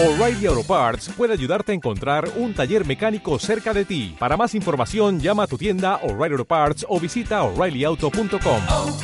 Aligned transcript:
O'Reilly 0.00 0.46
Auto 0.46 0.62
Parts 0.62 1.08
puede 1.16 1.32
ayudarte 1.32 1.72
a 1.72 1.74
encontrar 1.74 2.28
un 2.36 2.54
taller 2.54 2.86
mecánico 2.86 3.36
cerca 3.40 3.74
de 3.74 3.84
ti. 3.84 4.14
Para 4.16 4.36
más 4.36 4.54
información, 4.54 5.18
llama 5.18 5.42
a 5.42 5.46
tu 5.48 5.58
tienda 5.58 5.96
O'Reilly 6.04 6.34
Auto 6.34 6.44
Parts 6.44 6.86
o 6.88 7.00
visita 7.00 7.42
oreillyauto.com. 7.42 8.62
oh, 8.70 8.96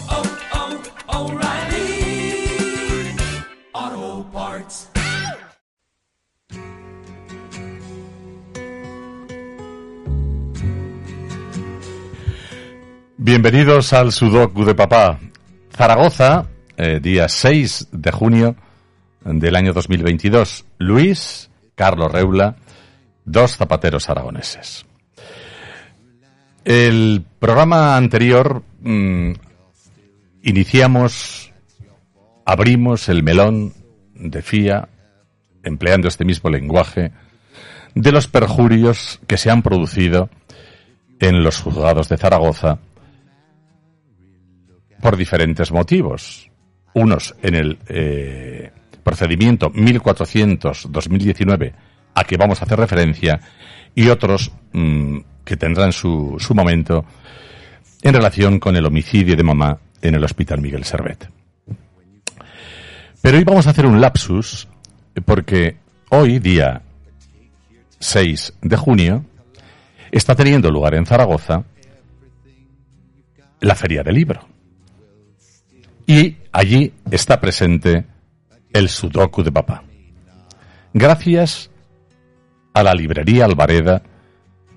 oh, 3.93 4.27
Parts. 4.33 4.89
Bienvenidos 13.17 13.93
al 13.93 14.13
Sudoku 14.13 14.65
de 14.65 14.77
Papá. 14.77 15.19
Zaragoza, 15.77 16.47
eh, 16.77 17.01
día 17.03 17.29
6 17.29 17.89
de 17.91 18.13
junio 18.13 18.55
del 19.25 19.57
año 19.57 19.73
2022. 19.73 20.65
Luis, 20.79 21.51
Carlos 21.75 22.13
Reula, 22.13 22.57
dos 23.25 23.57
zapateros 23.57 24.09
aragoneses. 24.09 24.85
El 26.65 27.25
programa 27.39 27.97
anterior 27.97 28.63
mm, 28.81 29.33
iniciamos, 30.43 31.53
abrimos 32.45 33.09
el 33.09 33.23
melón 33.23 33.73
de 34.15 34.43
FIA, 34.43 34.89
empleando 35.63 36.09
este 36.09 36.25
mismo 36.25 36.51
lenguaje, 36.51 37.13
de 37.95 38.13
los 38.13 38.29
perjurios 38.29 39.21
que 39.27 39.37
se 39.37 39.51
han 39.51 39.63
producido 39.63 40.29
en 41.21 41.43
los 41.43 41.61
juzgados 41.61 42.09
de 42.09 42.17
Zaragoza 42.17 42.79
por 45.01 45.17
diferentes 45.17 45.71
motivos. 45.71 46.51
Unos 46.95 47.35
en 47.43 47.55
el 47.55 47.79
eh, 47.89 48.73
procedimiento 49.05 49.71
1400-2019 49.73 51.73
a 52.15 52.25
que 52.25 52.37
vamos 52.37 52.61
a 52.61 52.65
hacer 52.65 52.77
referencia 52.79 53.39
y 53.95 54.09
otros 54.09 54.51
mm, 54.73 55.19
que 55.45 55.57
tendrán 55.57 55.93
su, 55.93 56.35
su 56.39 56.53
momento 56.55 57.05
en 58.03 58.15
relación 58.15 58.59
con 58.59 58.75
el 58.77 58.87
homicidio 58.87 59.37
de 59.37 59.45
mamá 59.45 59.79
en 60.03 60.15
el 60.15 60.25
Hospital 60.25 60.61
Miguel 60.61 60.85
Servet. 60.85 61.29
Pero 63.23 63.39
hoy 63.39 63.45
vamos 63.45 63.67
a 63.67 63.71
hacer 63.71 63.87
un 63.87 63.99
lapsus 64.01 64.69
porque 65.25 65.77
hoy, 66.11 66.41
día 66.41 66.83
6 67.99 68.55
de 68.61 68.77
junio, 68.77 69.25
está 70.13 70.35
teniendo 70.35 70.71
lugar 70.71 70.95
en 70.95 71.07
Zaragoza 71.07 71.65
la 73.61 73.75
Feria 73.75 74.03
del 74.03 74.15
Libro. 74.15 74.47
Y 76.07 76.37
allí 76.53 76.93
está 77.11 77.41
presente 77.41 78.05
el 78.75 78.91
Sudoku 78.91 79.43
de 79.43 79.53
papá. 79.53 79.85
Gracias 80.93 81.71
a 82.75 82.83
la 82.83 82.93
librería 82.93 83.47
Alvareda 83.47 84.03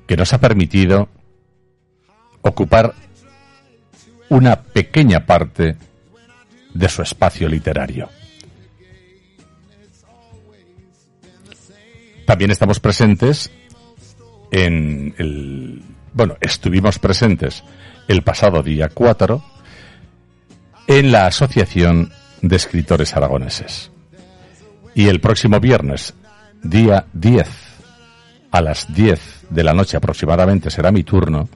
que 0.07 0.15
nos 0.15 0.31
ha 0.31 0.39
permitido 0.39 1.09
ocupar 2.41 2.93
una 4.29 4.61
pequeña 4.61 5.25
parte 5.25 5.75
de 6.73 6.89
su 6.89 7.01
espacio 7.01 7.49
literario. 7.49 8.09
También 12.25 12.51
estamos 12.51 12.79
presentes 12.79 13.51
en 14.51 15.15
el... 15.17 15.81
Bueno, 16.13 16.37
estuvimos 16.39 16.99
presentes 16.99 17.63
el 18.07 18.21
pasado 18.21 18.61
día 18.63 18.89
4 18.89 19.43
en 20.87 21.11
la 21.11 21.25
Asociación 21.25 22.11
de 22.41 22.55
Escritores 22.55 23.15
Aragoneses. 23.15 23.91
Y 24.95 25.07
el 25.07 25.19
próximo 25.19 25.59
viernes, 25.59 26.13
día 26.63 27.05
10, 27.13 27.47
a 28.51 28.61
las 28.61 28.93
10 28.93 29.45
de 29.49 29.63
la 29.63 29.73
noche 29.73 29.97
aproximadamente 29.97 30.71
será 30.71 30.91
mi 30.91 31.03
turno, 31.03 31.47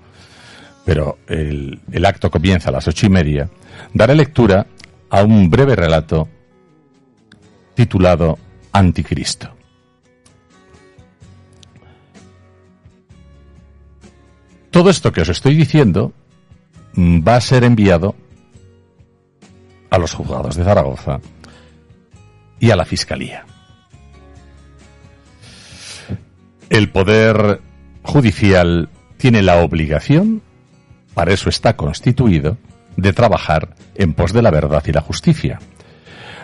pero 0.86 1.20
el, 1.28 1.80
el 1.92 2.06
acto 2.06 2.30
comienza 2.30 2.70
a 2.70 2.74
las 2.74 2.88
ocho 2.88 3.06
y 3.06 3.10
media, 3.10 3.50
daré 3.94 4.16
lectura 4.16 4.68
a 5.10 5.24
un 5.24 5.50
breve 5.50 5.76
relato 5.76 6.28
titulado 7.74 8.38
Anticristo. 8.72 9.56
Todo 14.72 14.90
esto 14.90 15.12
que 15.12 15.22
os 15.22 15.30
estoy 15.30 15.56
diciendo 15.56 16.14
mm, 16.94 17.28
va 17.28 17.36
a 17.36 17.42
ser 17.42 17.66
enviado 17.66 18.16
a 19.92 20.00
los 20.00 20.14
juzgados 20.14 20.56
de 20.56 20.64
Zaragoza 20.64 21.20
y 22.60 22.72
a 22.72 22.76
la 22.76 22.86
Fiscalía. 22.86 23.46
El 26.70 26.90
Poder 26.90 27.62
Judicial 28.02 28.90
tiene 29.18 29.44
la 29.44 29.58
obligación, 29.58 30.42
para 31.14 31.34
eso 31.34 31.50
está 31.50 31.76
constituido, 31.76 32.58
de 32.96 33.14
trabajar 33.14 33.76
en 33.96 34.14
pos 34.14 34.34
de 34.34 34.42
la 34.42 34.52
verdad 34.52 34.84
y 34.88 34.92
la 34.92 35.02
justicia. 35.02 35.60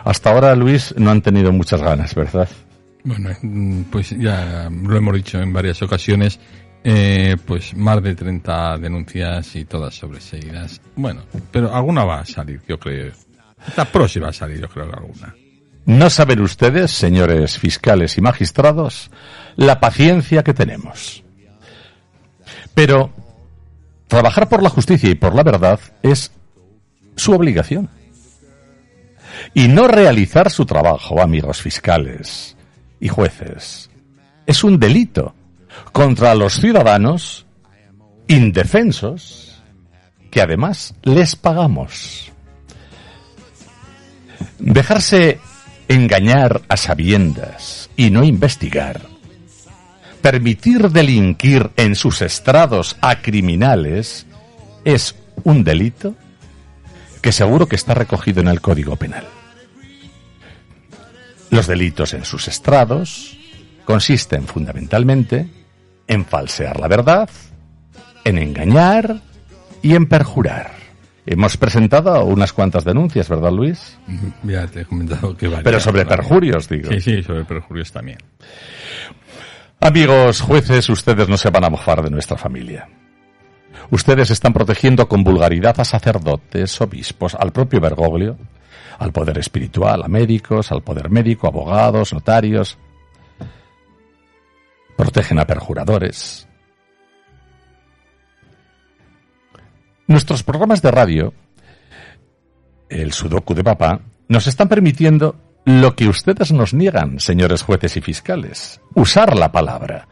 Hasta 0.03 0.31
ahora, 0.31 0.55
Luis, 0.55 0.93
no 0.97 1.11
han 1.11 1.21
tenido 1.21 1.51
muchas 1.51 1.81
ganas, 1.81 2.13
¿verdad? 2.13 2.47
Bueno, 3.03 3.29
mm, 3.41 3.83
pues 3.83 4.11
ya 4.11 4.69
lo 4.69 4.97
hemos 4.97 5.15
dicho 5.15 5.41
en 5.41 5.53
varias 5.53 5.81
ocasiones, 5.81 6.39
eh, 6.83 7.37
pues 7.45 7.75
más 7.75 8.03
de 8.03 8.15
30 8.15 8.77
denuncias 8.77 9.55
y 9.55 9.65
todas 9.65 9.95
sobreseídas. 9.95 10.81
Bueno, 10.95 11.23
pero 11.51 11.73
alguna 11.73 12.03
va 12.03 12.19
a 12.19 12.25
salir, 12.25 12.61
yo 12.67 12.77
creo. 12.77 13.13
Esta 13.65 13.85
próxima 13.85 14.27
a 14.27 14.31
yo 14.31 14.69
creo 14.69 14.91
alguna. 14.93 15.35
No 15.85 16.09
saben 16.09 16.41
ustedes, 16.41 16.91
señores 16.91 17.57
fiscales 17.57 18.17
y 18.17 18.21
magistrados, 18.21 19.09
la 19.55 19.79
paciencia 19.79 20.43
que 20.43 20.53
tenemos. 20.53 21.23
Pero 22.73 23.11
trabajar 24.07 24.49
por 24.49 24.61
la 24.61 24.69
justicia 24.69 25.09
y 25.09 25.15
por 25.15 25.33
la 25.33 25.43
verdad 25.43 25.79
es 26.03 26.31
su 27.15 27.31
obligación. 27.33 27.89
Y 29.53 29.67
no 29.67 29.87
realizar 29.87 30.51
su 30.51 30.65
trabajo, 30.65 31.21
amigos 31.21 31.61
fiscales 31.61 32.57
y 32.99 33.07
jueces, 33.07 33.89
es 34.45 34.63
un 34.63 34.79
delito 34.79 35.35
contra 35.91 36.35
los 36.35 36.59
ciudadanos 36.59 37.45
indefensos 38.27 39.61
que 40.31 40.41
además 40.41 40.95
les 41.03 41.35
pagamos. 41.35 42.31
Dejarse 44.59 45.39
engañar 45.87 46.61
a 46.67 46.77
sabiendas 46.77 47.89
y 47.95 48.09
no 48.09 48.23
investigar. 48.23 49.01
Permitir 50.21 50.89
delinquir 50.89 51.71
en 51.77 51.95
sus 51.95 52.21
estrados 52.21 52.97
a 53.01 53.21
criminales 53.21 54.25
es 54.83 55.15
un 55.43 55.63
delito 55.63 56.15
que 57.21 57.31
seguro 57.31 57.67
que 57.67 57.75
está 57.75 57.93
recogido 57.93 58.41
en 58.41 58.47
el 58.47 58.61
Código 58.61 58.95
Penal. 58.95 59.25
Los 61.49 61.67
delitos 61.67 62.13
en 62.13 62.25
sus 62.25 62.47
estrados 62.47 63.37
consisten 63.85 64.47
fundamentalmente 64.47 65.47
en 66.07 66.25
falsear 66.25 66.79
la 66.79 66.87
verdad, 66.87 67.29
en 68.23 68.37
engañar 68.37 69.21
y 69.81 69.95
en 69.95 70.07
perjurar. 70.07 70.76
Hemos 71.29 71.57
presentado 71.57 72.23
unas 72.23 72.53
cuantas 72.53 72.85
denuncias, 72.85 73.27
¿verdad, 73.27 73.51
Luis? 73.51 73.99
Ya 74.43 74.65
te 74.65 74.81
he 74.81 74.85
comentado 74.85 75.35
que 75.35 75.47
varias, 75.47 75.65
Pero 75.65 75.79
sobre 75.81 76.05
perjurios, 76.05 76.69
digo. 76.69 76.89
Sí, 76.89 77.01
sí, 77.01 77.21
sobre 77.21 77.43
perjurios 77.43 77.91
también. 77.91 78.19
Amigos 79.81 80.39
jueces, 80.39 80.87
ustedes 80.89 81.27
no 81.27 81.35
se 81.35 81.49
van 81.49 81.65
a 81.65 81.69
mofar 81.69 82.01
de 82.01 82.09
nuestra 82.09 82.37
familia. 82.37 82.87
Ustedes 83.91 84.31
están 84.31 84.53
protegiendo 84.53 85.09
con 85.09 85.25
vulgaridad 85.25 85.77
a 85.81 85.83
sacerdotes, 85.83 86.79
obispos, 86.79 87.35
al 87.35 87.51
propio 87.51 87.81
Bergoglio, 87.81 88.37
al 88.97 89.11
poder 89.11 89.37
espiritual, 89.37 90.03
a 90.03 90.07
médicos, 90.07 90.71
al 90.71 90.81
poder 90.81 91.09
médico, 91.09 91.47
abogados, 91.47 92.13
notarios. 92.13 92.77
Protegen 94.95 95.39
a 95.39 95.45
perjuradores. 95.45 96.46
Nuestros 100.07 100.43
programas 100.43 100.81
de 100.81 100.91
radio, 100.91 101.33
el 102.89 103.11
Sudoku 103.11 103.53
de 103.53 103.63
Papá, 103.63 103.99
nos 104.29 104.47
están 104.47 104.67
permitiendo 104.69 105.35
lo 105.65 105.95
que 105.95 106.07
ustedes 106.07 106.51
nos 106.53 106.73
niegan, 106.73 107.19
señores 107.19 107.61
jueces 107.61 107.97
y 107.97 108.01
fiscales, 108.01 108.79
usar 108.95 109.35
la 109.35 109.51
palabra. 109.51 110.07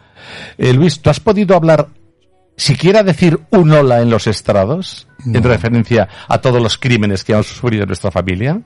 Eh, 0.58 0.74
Luis, 0.74 1.00
¿tú 1.02 1.10
has 1.10 1.20
podido 1.22 1.56
hablar, 1.56 1.88
siquiera 2.58 3.04
decir 3.04 3.40
un 3.52 3.72
hola 3.72 4.02
en 4.02 4.10
los 4.10 4.28
estrados, 4.28 5.08
en 5.26 5.44
referencia 5.44 6.10
a 6.28 6.40
todos 6.40 6.62
los 6.62 6.78
crímenes 6.78 7.24
que 7.24 7.34
hemos 7.34 7.48
sufrido 7.48 7.86
nuestra 7.86 8.12
familia? 8.12 8.60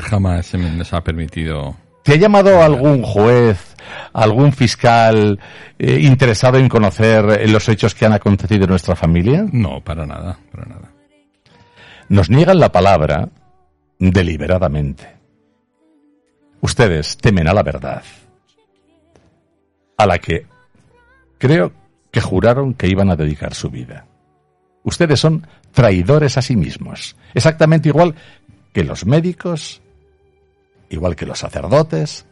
Jamás 0.00 0.46
se 0.46 0.58
me- 0.58 0.70
nos 0.72 0.92
ha 0.92 1.02
permitido. 1.02 1.76
¿Te 2.08 2.14
ha 2.14 2.16
llamado 2.16 2.62
algún 2.62 3.02
juez, 3.02 3.76
algún 4.14 4.54
fiscal 4.54 5.38
eh, 5.78 5.98
interesado 6.00 6.56
en 6.56 6.66
conocer 6.66 7.42
eh, 7.42 7.46
los 7.48 7.68
hechos 7.68 7.94
que 7.94 8.06
han 8.06 8.14
acontecido 8.14 8.64
en 8.64 8.70
nuestra 8.70 8.96
familia? 8.96 9.44
No, 9.52 9.82
para 9.84 10.06
nada, 10.06 10.38
para 10.50 10.64
nada. 10.64 10.90
Nos 12.08 12.30
niegan 12.30 12.60
la 12.60 12.72
palabra 12.72 13.28
deliberadamente. 13.98 15.06
Ustedes 16.62 17.18
temen 17.18 17.46
a 17.46 17.52
la 17.52 17.62
verdad 17.62 18.02
a 19.98 20.06
la 20.06 20.16
que 20.16 20.46
creo 21.36 21.72
que 22.10 22.22
juraron 22.22 22.72
que 22.72 22.88
iban 22.88 23.10
a 23.10 23.16
dedicar 23.16 23.52
su 23.52 23.68
vida. 23.68 24.06
Ustedes 24.82 25.20
son 25.20 25.46
traidores 25.72 26.38
a 26.38 26.40
sí 26.40 26.56
mismos, 26.56 27.16
exactamente 27.34 27.90
igual 27.90 28.14
que 28.72 28.82
los 28.82 29.04
médicos, 29.04 29.82
igual 30.90 31.16
que 31.16 31.26
los 31.26 31.38
sacerdotes, 31.38 32.26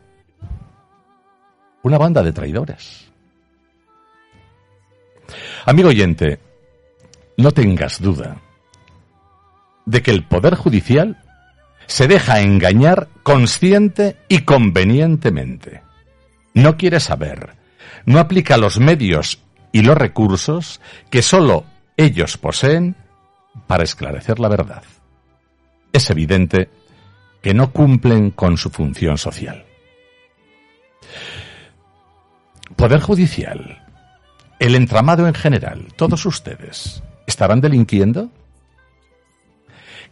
una 1.82 1.99
banda 1.99 2.23
de 2.23 2.32
traidores. 2.32 3.06
Amigo 5.64 5.88
oyente, 5.88 6.38
no 7.37 7.53
tengas 7.53 8.00
duda 8.00 8.41
de 9.85 10.03
que 10.03 10.11
el 10.11 10.25
Poder 10.25 10.55
Judicial 10.55 11.23
se 11.87 12.08
deja 12.08 12.41
engañar 12.41 13.08
consciente 13.23 14.17
y 14.29 14.41
convenientemente. 14.41 15.82
No 16.55 16.76
quiere 16.76 17.00
saber, 17.00 17.55
no 18.05 18.19
aplica 18.19 18.56
los 18.56 18.81
medios 18.81 19.41
y 19.73 19.82
los 19.82 19.97
recursos 19.97 20.81
que 21.11 21.23
sólo 21.23 21.64
ellos 21.97 22.37
poseen 22.38 22.97
para 23.67 23.85
esclarecer 23.85 24.41
la 24.41 24.49
verdad. 24.49 24.82
Es 25.93 26.11
evidente 26.11 26.69
que 27.46 27.54
no 27.54 27.70
cumplen 27.70 28.32
con 28.32 28.56
su 28.56 28.70
función 28.70 29.19
social. 29.19 29.64
Poder 32.75 33.00
Judicial, 33.00 33.87
el 34.58 34.75
entramado 34.75 35.28
en 35.28 35.34
general, 35.34 35.87
todos 35.94 36.26
ustedes, 36.26 37.04
¿estarán 37.25 37.60
delinquiendo? 37.60 38.31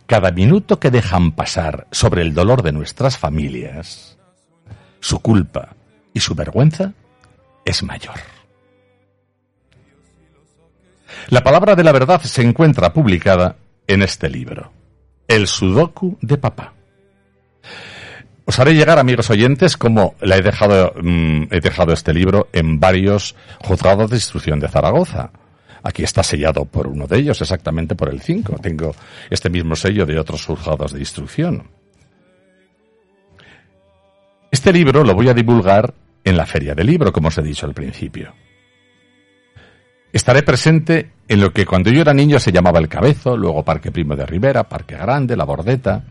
Cada 0.07 0.31
minuto 0.31 0.79
que 0.79 0.93
dejan 0.93 1.33
pasar 1.33 1.89
sobre 1.91 2.23
el 2.23 2.35
dolor 2.35 2.63
de 2.63 2.71
nuestras 2.71 3.19
familias, 3.19 4.17
su 5.01 5.19
culpa 5.19 5.75
y 6.13 6.21
su 6.21 6.37
vergüenza 6.37 6.93
es 7.65 7.83
mayor. 7.83 8.15
La 11.31 11.43
palabra 11.43 11.75
de 11.75 11.83
la 11.83 11.91
verdad 11.91 12.23
se 12.23 12.43
encuentra 12.43 12.93
publicada 12.93 13.57
en 13.89 14.03
este 14.03 14.31
libro, 14.31 14.71
El 15.27 15.49
Sudoku 15.49 16.17
de 16.23 16.39
Papá. 16.39 16.75
Os 18.47 18.59
haré 18.59 18.75
llegar, 18.75 18.99
amigos 18.99 19.31
oyentes, 19.31 19.77
como 19.77 20.15
la 20.21 20.37
he 20.37 20.43
dejado, 20.43 20.93
mm, 21.03 21.45
he 21.51 21.61
dejado 21.61 21.93
este 21.93 22.13
libro 22.13 22.49
en 22.53 22.79
varios 22.79 23.35
juzgados 23.61 24.11
de 24.11 24.17
instrucción 24.17 24.61
de 24.61 24.69
Zaragoza. 24.69 25.31
Aquí 25.83 26.03
está 26.03 26.23
sellado 26.23 26.65
por 26.65 26.87
uno 26.87 27.07
de 27.07 27.19
ellos, 27.19 27.41
exactamente 27.41 27.95
por 27.95 28.09
el 28.09 28.21
5. 28.21 28.57
Tengo 28.61 28.95
este 29.31 29.49
mismo 29.49 29.77
sello 29.77 30.05
de 30.05 30.19
otros 30.19 30.45
juzgados 30.45 30.93
de 30.93 30.99
instrucción. 30.99 31.69
Este 34.51 34.73
libro 34.73 35.05
lo 35.05 35.15
voy 35.15 35.29
a 35.29 35.35
divulgar 35.35 35.93
en 36.23 36.37
la 36.37 36.47
Feria 36.47 36.75
del 36.75 36.87
Libro, 36.87 37.13
como 37.13 37.29
os 37.29 37.39
he 37.39 37.43
dicho 37.43 37.67
al 37.67 37.75
principio. 37.75 38.33
Estaré 40.13 40.43
presente 40.43 41.11
en 41.27 41.41
lo 41.41 41.53
que 41.53 41.67
cuando 41.67 41.91
yo 41.91 42.01
era 42.01 42.15
niño 42.15 42.39
se 42.39 42.53
llamaba 42.53 42.79
El 42.79 42.89
Cabezo, 42.89 43.37
luego 43.37 43.65
Parque 43.65 43.91
Primo 43.91 44.15
de 44.15 44.25
Rivera, 44.25 44.69
Parque 44.69 44.97
Grande, 44.97 45.37
La 45.37 45.45
Bordeta. 45.45 46.05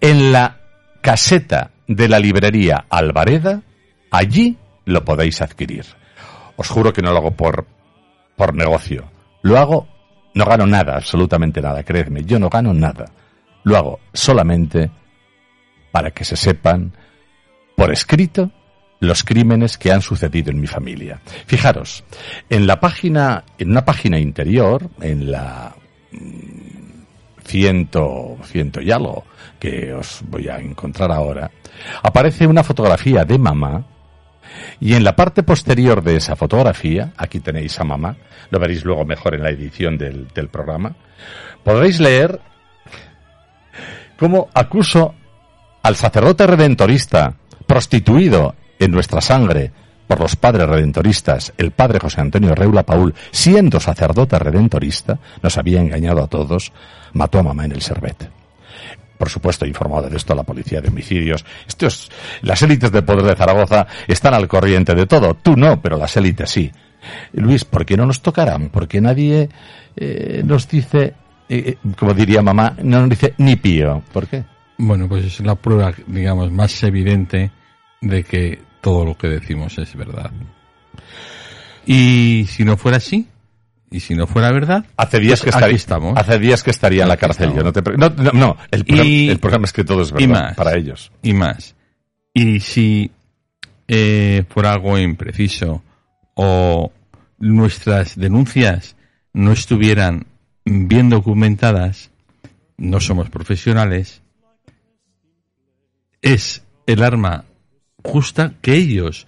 En 0.00 0.30
la 0.30 0.57
caseta 1.00 1.70
de 1.86 2.08
la 2.08 2.18
librería 2.18 2.84
Alvareda, 2.88 3.62
allí 4.10 4.56
lo 4.84 5.04
podéis 5.04 5.40
adquirir. 5.42 5.84
Os 6.56 6.68
juro 6.68 6.92
que 6.92 7.02
no 7.02 7.12
lo 7.12 7.18
hago 7.18 7.30
por, 7.32 7.66
por 8.36 8.54
negocio. 8.54 9.10
Lo 9.42 9.58
hago, 9.58 9.88
no 10.34 10.44
gano 10.44 10.66
nada, 10.66 10.96
absolutamente 10.96 11.60
nada, 11.60 11.82
creedme, 11.82 12.24
yo 12.24 12.38
no 12.38 12.48
gano 12.48 12.74
nada. 12.74 13.06
Lo 13.64 13.76
hago 13.76 14.00
solamente 14.12 14.90
para 15.92 16.10
que 16.10 16.24
se 16.24 16.36
sepan 16.36 16.92
por 17.76 17.92
escrito 17.92 18.50
los 19.00 19.22
crímenes 19.22 19.78
que 19.78 19.92
han 19.92 20.02
sucedido 20.02 20.50
en 20.50 20.60
mi 20.60 20.66
familia. 20.66 21.20
Fijaros, 21.46 22.04
en 22.50 22.66
la 22.66 22.80
página, 22.80 23.44
en 23.58 23.70
una 23.70 23.84
página 23.84 24.18
interior, 24.18 24.90
en 25.00 25.30
la 25.30 25.74
mm, 26.10 26.97
ciento, 27.48 28.36
ciento 28.44 28.80
y 28.82 28.90
algo, 28.90 29.24
que 29.58 29.94
os 29.94 30.20
voy 30.28 30.48
a 30.48 30.58
encontrar 30.58 31.10
ahora, 31.10 31.50
aparece 32.02 32.46
una 32.46 32.62
fotografía 32.62 33.24
de 33.24 33.38
mamá 33.38 33.86
y 34.80 34.94
en 34.94 35.02
la 35.02 35.16
parte 35.16 35.42
posterior 35.42 36.02
de 36.02 36.16
esa 36.16 36.36
fotografía, 36.36 37.12
aquí 37.16 37.40
tenéis 37.40 37.80
a 37.80 37.84
mamá, 37.84 38.16
lo 38.50 38.58
veréis 38.58 38.84
luego 38.84 39.04
mejor 39.06 39.34
en 39.34 39.42
la 39.42 39.50
edición 39.50 39.96
del, 39.96 40.28
del 40.28 40.48
programa, 40.48 40.94
podréis 41.64 42.00
leer 42.00 42.38
cómo 44.18 44.48
acuso 44.52 45.14
al 45.82 45.96
sacerdote 45.96 46.46
redentorista 46.46 47.34
prostituido 47.66 48.54
en 48.78 48.90
nuestra 48.90 49.22
sangre 49.22 49.72
por 50.08 50.18
los 50.18 50.34
padres 50.36 50.66
redentoristas, 50.66 51.52
el 51.58 51.70
padre 51.70 52.00
José 52.00 52.22
Antonio 52.22 52.54
Reula 52.54 52.82
Paul, 52.82 53.14
siendo 53.30 53.78
sacerdote 53.78 54.38
redentorista, 54.38 55.18
nos 55.42 55.58
había 55.58 55.80
engañado 55.80 56.24
a 56.24 56.26
todos, 56.26 56.72
mató 57.12 57.38
a 57.38 57.42
mamá 57.42 57.66
en 57.66 57.72
el 57.72 57.82
Servet. 57.82 58.30
Por 59.18 59.28
supuesto, 59.28 59.66
informado 59.66 60.08
de 60.08 60.16
esto 60.16 60.32
a 60.32 60.36
la 60.36 60.44
policía 60.44 60.80
de 60.80 60.88
homicidios. 60.88 61.44
Estos, 61.66 62.10
las 62.42 62.62
élites 62.62 62.90
del 62.90 63.04
poder 63.04 63.24
de 63.24 63.36
Zaragoza 63.36 63.86
están 64.06 64.32
al 64.32 64.48
corriente 64.48 64.94
de 64.94 65.06
todo. 65.06 65.34
Tú 65.34 65.56
no, 65.56 65.82
pero 65.82 65.98
las 65.98 66.16
élites 66.16 66.48
sí. 66.48 66.72
Luis, 67.32 67.64
¿por 67.64 67.84
qué 67.84 67.96
no 67.96 68.06
nos 68.06 68.22
tocarán? 68.22 68.70
Porque 68.70 69.00
nadie 69.00 69.48
eh, 69.96 70.42
nos 70.44 70.68
dice, 70.68 71.14
eh, 71.48 71.76
como 71.98 72.14
diría 72.14 72.42
mamá, 72.42 72.76
no 72.82 73.00
nos 73.00 73.10
dice 73.10 73.34
ni 73.38 73.56
pío. 73.56 74.02
¿Por 74.12 74.28
qué? 74.28 74.44
Bueno, 74.78 75.08
pues 75.08 75.24
es 75.24 75.40
la 75.40 75.56
prueba, 75.56 75.92
digamos, 76.06 76.52
más 76.52 76.80
evidente 76.84 77.50
de 78.00 78.22
que 78.22 78.67
todo 78.80 79.04
lo 79.04 79.16
que 79.16 79.28
decimos 79.28 79.76
es 79.78 79.94
verdad. 79.96 80.30
Y 81.86 82.46
si 82.48 82.64
no 82.64 82.76
fuera 82.76 82.98
así, 82.98 83.26
y 83.90 84.00
si 84.00 84.14
no 84.14 84.26
fuera 84.26 84.52
verdad, 84.52 84.84
Hace 84.96 85.18
días 85.20 85.40
pues 85.40 85.44
que 85.44 85.48
aquí 85.50 85.56
estaría, 85.58 85.76
estamos. 85.76 86.18
hace 86.18 86.38
días 86.38 86.62
que 86.62 86.70
estaría 86.70 87.02
en 87.02 87.08
la 87.08 87.14
Aquí 87.14 87.20
cárcel. 87.22 87.54
Yo 87.54 87.62
no, 87.62 87.72
te 87.72 87.80
no, 87.82 88.08
no, 88.10 88.32
no, 88.32 88.56
el, 88.70 88.84
programa, 88.84 89.08
Y- 89.08 89.28
el 89.30 89.38
programa 89.38 89.64
es 89.64 89.72
que 89.72 89.84
todo 89.84 90.02
es 90.02 90.12
verdad 90.12 90.28
más. 90.28 90.54
para 90.56 90.76
ellos. 90.76 91.10
y 91.22 91.32
más. 91.32 91.74
Y 92.34 92.60
si 92.60 93.10
eh, 93.88 94.44
fuera 94.50 94.72
algo 94.74 94.98
impreciso 94.98 95.82
o 96.34 96.92
nuestras 97.38 98.16
denuncias 98.16 98.94
no 99.32 99.52
estuvieran 99.52 100.26
bien 100.64 101.08
documentadas, 101.08 102.10
no 102.76 103.00
somos 103.00 103.30
profesionales, 103.30 104.20
es 106.20 106.62
el 106.86 107.02
arma 107.02 107.44
justa 108.02 108.54
que 108.60 108.74
ellos 108.74 109.26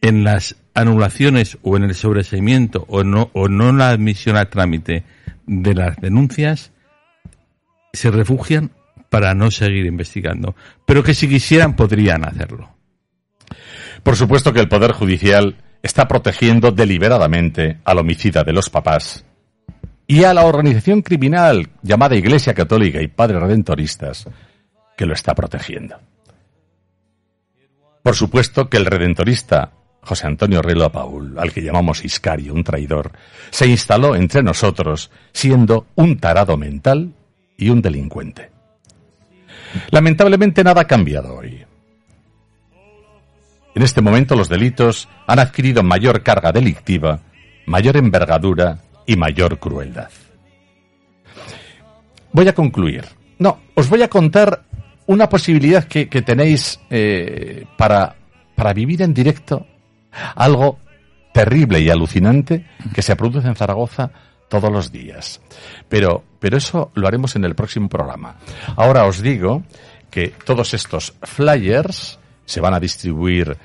en 0.00 0.24
las 0.24 0.56
anulaciones 0.74 1.58
o 1.62 1.76
en 1.76 1.84
el 1.84 1.94
sobreseimiento 1.94 2.84
o 2.88 3.04
no, 3.04 3.30
o 3.32 3.48
no 3.48 3.72
la 3.72 3.90
admisión 3.90 4.36
a 4.36 4.50
trámite 4.50 5.04
de 5.46 5.74
las 5.74 5.96
denuncias 5.96 6.72
se 7.92 8.10
refugian 8.10 8.72
para 9.08 9.34
no 9.34 9.50
seguir 9.50 9.86
investigando, 9.86 10.56
pero 10.84 11.02
que 11.02 11.14
si 11.14 11.28
quisieran 11.28 11.76
podrían 11.76 12.24
hacerlo. 12.24 12.70
Por 14.02 14.16
supuesto 14.16 14.52
que 14.52 14.60
el 14.60 14.68
Poder 14.68 14.92
Judicial 14.92 15.56
está 15.82 16.08
protegiendo 16.08 16.72
deliberadamente 16.72 17.78
al 17.84 17.98
homicida 17.98 18.42
de 18.42 18.52
los 18.52 18.70
papás 18.70 19.24
y 20.06 20.24
a 20.24 20.34
la 20.34 20.44
organización 20.44 21.02
criminal 21.02 21.70
llamada 21.82 22.16
Iglesia 22.16 22.54
Católica 22.54 23.00
y 23.00 23.08
Padres 23.08 23.40
Redentoristas 23.40 24.26
que 24.96 25.06
lo 25.06 25.14
está 25.14 25.34
protegiendo. 25.34 25.96
Por 28.04 28.14
supuesto 28.14 28.68
que 28.68 28.76
el 28.76 28.84
redentorista 28.84 29.72
José 30.02 30.26
Antonio 30.26 30.60
Relo 30.60 30.92
Paul, 30.92 31.38
al 31.38 31.54
que 31.54 31.62
llamamos 31.62 32.04
Iscario, 32.04 32.52
un 32.52 32.62
traidor, 32.62 33.12
se 33.48 33.66
instaló 33.66 34.14
entre 34.14 34.42
nosotros 34.42 35.10
siendo 35.32 35.86
un 35.94 36.18
tarado 36.18 36.58
mental 36.58 37.14
y 37.56 37.70
un 37.70 37.80
delincuente. 37.80 38.50
Lamentablemente 39.90 40.62
nada 40.62 40.82
ha 40.82 40.86
cambiado 40.86 41.34
hoy. 41.34 41.64
En 43.74 43.82
este 43.82 44.02
momento 44.02 44.36
los 44.36 44.50
delitos 44.50 45.08
han 45.26 45.38
adquirido 45.38 45.82
mayor 45.82 46.22
carga 46.22 46.52
delictiva, 46.52 47.20
mayor 47.64 47.96
envergadura 47.96 48.80
y 49.06 49.16
mayor 49.16 49.58
crueldad. 49.58 50.10
Voy 52.32 52.48
a 52.48 52.54
concluir. 52.54 53.06
No, 53.38 53.60
os 53.74 53.88
voy 53.88 54.02
a 54.02 54.08
contar 54.08 54.64
una 55.06 55.28
posibilidad 55.28 55.84
que, 55.84 56.06
tenéis 56.06 56.80
eh, 56.90 57.64
para, 57.76 58.16
para 58.54 58.72
vivir 58.72 59.02
en 59.02 59.12
directo 59.12 59.66
algo 60.34 60.78
terrible 61.32 61.80
y 61.80 61.90
alucinante 61.90 62.64
que 62.94 63.02
se 63.02 63.16
produce 63.16 63.48
en 63.48 63.56
Zaragoza 63.56 64.10
todos 64.48 64.70
los 64.70 64.92
días. 64.92 65.40
Pero, 65.88 66.22
pero 66.38 66.56
eso 66.56 66.90
lo 66.94 67.08
haremos 67.08 67.34
en 67.36 67.44
el 67.44 67.54
próximo 67.54 67.88
programa. 67.88 68.36
Ahora 68.76 69.04
os 69.04 69.20
digo 69.20 69.64
que 70.10 70.28
todos 70.44 70.74
estos 70.74 71.14
flyers 71.22 72.18
se 72.44 72.60
van 72.60 72.74
a 72.74 72.80
distribuir 72.80 73.56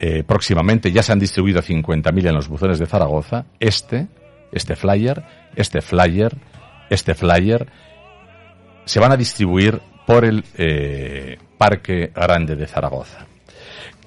eh, 0.00 0.24
próximamente, 0.24 0.90
ya 0.90 1.02
se 1.02 1.12
han 1.12 1.20
distribuido 1.20 1.62
50.000 1.62 2.26
en 2.26 2.34
los 2.34 2.48
buzones 2.48 2.80
de 2.80 2.86
Zaragoza. 2.86 3.44
Este, 3.60 4.08
este 4.50 4.74
flyer, 4.74 5.22
este 5.54 5.80
flyer, 5.80 6.36
este 6.90 7.14
flyer, 7.14 7.68
se 8.84 8.98
van 8.98 9.12
a 9.12 9.16
distribuir 9.16 9.80
por 10.06 10.24
el 10.24 10.44
eh, 10.56 11.38
Parque 11.58 12.10
Grande 12.14 12.56
de 12.56 12.66
Zaragoza. 12.66 13.26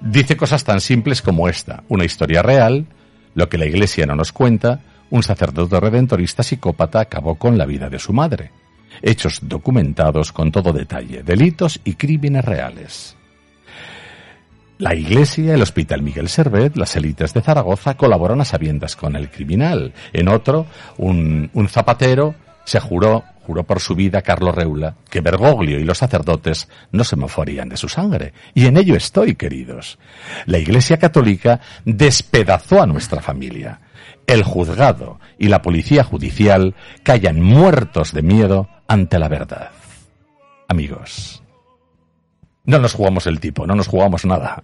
Dice 0.02 0.36
cosas 0.36 0.64
tan 0.64 0.82
simples 0.82 1.22
como 1.22 1.48
esta, 1.48 1.84
una 1.88 2.06
historia 2.06 2.42
real, 2.42 2.86
lo 3.34 3.50
que 3.50 3.58
la 3.58 3.66
Iglesia 3.66 4.06
no 4.06 4.16
nos 4.16 4.32
cuenta, 4.32 4.82
un 5.10 5.24
sacerdote 5.24 5.80
redentorista 5.80 6.44
psicópata 6.44 7.00
acabó 7.00 7.36
con 7.36 7.58
la 7.58 7.66
vida 7.66 7.90
de 7.90 8.00
su 8.00 8.14
madre. 8.14 8.52
Hechos 9.02 9.40
documentados 9.44 10.32
con 10.32 10.52
todo 10.52 10.74
detalle, 10.74 11.24
delitos 11.24 11.80
y 11.84 11.94
crímenes 11.94 12.46
reales. 12.46 13.16
La 14.78 14.94
Iglesia, 14.94 15.54
el 15.54 15.62
Hospital 15.62 16.02
Miguel 16.02 16.28
Servet, 16.28 16.76
las 16.76 16.96
élites 16.98 17.34
de 17.34 17.42
Zaragoza 17.42 17.96
colaboran 17.96 18.42
a 18.42 18.46
sabiendas 18.46 18.98
con 18.98 19.16
el 19.16 19.30
criminal. 19.30 19.94
En 20.12 20.28
otro, 20.28 20.66
un, 20.98 21.50
un 21.54 21.70
zapatero 21.70 22.36
se 22.66 22.80
juró, 22.80 23.24
juró 23.46 23.64
por 23.64 23.80
su 23.80 23.96
vida 23.96 24.22
Carlos 24.22 24.56
Reula, 24.56 24.96
que 25.10 25.22
Bergoglio 25.22 25.80
y 25.80 25.84
los 25.84 26.00
sacerdotes 26.00 26.68
no 26.92 27.04
se 27.04 27.16
mofarían 27.16 27.70
de 27.70 27.78
su 27.78 27.88
sangre. 27.88 28.34
Y 28.54 28.66
en 28.66 28.78
ello 28.78 28.96
estoy, 28.96 29.36
queridos. 29.36 29.98
La 30.46 30.58
Iglesia 30.58 30.98
Católica 30.98 31.62
despedazó 31.86 32.82
a 32.82 32.88
nuestra 32.88 33.22
familia. 33.22 33.80
El 34.28 34.44
juzgado 34.44 35.20
y 35.38 35.48
la 35.48 35.62
policía 35.62 36.04
judicial 36.04 36.76
callan 37.04 37.42
muertos 37.42 38.12
de 38.12 38.24
miedo 38.24 38.68
ante 38.88 39.20
la 39.20 39.28
verdad. 39.28 39.70
Amigos, 40.68 41.44
no 42.66 42.80
nos 42.80 42.94
jugamos 42.94 43.28
el 43.28 43.40
tipo, 43.40 43.68
no 43.68 43.76
nos 43.76 43.88
jugamos 43.88 44.26
nada. 44.26 44.64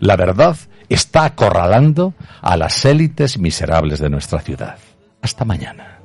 La 0.00 0.16
verdad 0.16 0.56
está 0.88 1.26
acorralando 1.26 2.14
a 2.40 2.56
las 2.56 2.84
élites 2.86 3.38
miserables 3.38 3.98
de 3.98 4.08
nuestra 4.08 4.40
ciudad. 4.40 4.78
Hasta 5.20 5.44
mañana. 5.44 6.03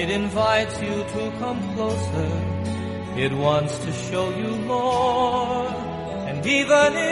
It 0.00 0.08
invites 0.08 0.80
you 0.80 0.96
to 1.14 1.22
come 1.40 1.60
closer. 1.74 2.32
It 3.24 3.32
wants 3.34 3.78
to 3.84 3.92
show 3.92 4.30
you 4.30 4.52
more. 4.72 5.68
And 6.28 6.38
even 6.46 6.96
if 6.96 7.10